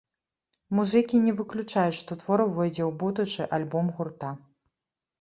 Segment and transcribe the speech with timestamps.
[0.79, 4.37] Музыкі не выключаюць, што твор увойдзе ў будучы альбом гурта.